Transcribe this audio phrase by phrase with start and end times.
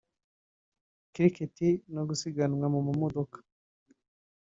[1.13, 1.55] Cricket
[1.93, 3.37] no gusiganwa mu mamodoka